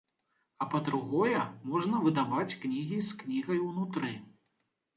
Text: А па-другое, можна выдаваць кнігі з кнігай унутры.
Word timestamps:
А 0.63 0.67
па-другое, 0.71 1.41
можна 1.75 2.01
выдаваць 2.07 2.57
кнігі 2.65 2.99
з 3.11 3.21
кнігай 3.23 3.65
унутры. 3.69 4.15